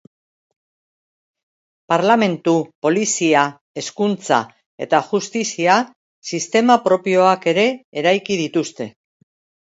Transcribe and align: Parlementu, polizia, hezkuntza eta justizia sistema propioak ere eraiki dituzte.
Parlementu, 1.91 2.53
polizia, 2.85 3.43
hezkuntza 3.81 4.39
eta 4.85 5.01
justizia 5.09 5.75
sistema 6.31 6.79
propioak 6.87 7.45
ere 7.53 7.67
eraiki 8.03 8.39
dituzte. 8.41 8.89